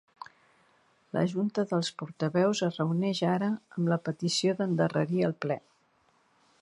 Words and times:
La 1.17 1.21
junta 1.33 1.65
del 1.73 1.83
portaveus 1.99 2.63
es 2.69 2.79
reuneix 2.81 3.21
ara 3.33 3.51
amb 3.51 3.93
la 3.93 4.01
petició 4.09 4.57
d’endarrerir 4.63 5.23
el 5.29 5.37
ple. 5.47 5.63